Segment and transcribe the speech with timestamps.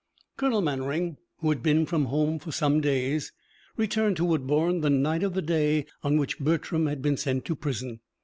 [0.35, 3.31] Colonel Mannering, who had been from home for some days,
[3.77, 7.55] returned to Woodbourne the night of the day on which Bertram had been sent to
[7.55, 7.99] prison.